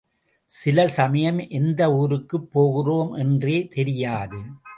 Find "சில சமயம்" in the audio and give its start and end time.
0.49-1.39